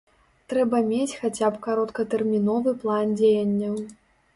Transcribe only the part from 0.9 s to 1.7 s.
мець хаця б